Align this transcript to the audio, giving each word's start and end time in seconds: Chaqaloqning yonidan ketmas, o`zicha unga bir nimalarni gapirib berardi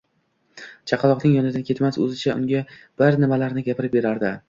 Chaqaloqning 0.91 1.35
yonidan 1.35 1.67
ketmas, 1.69 2.01
o`zicha 2.07 2.37
unga 2.41 2.65
bir 3.05 3.23
nimalarni 3.25 3.69
gapirib 3.73 3.99
berardi 4.01 4.39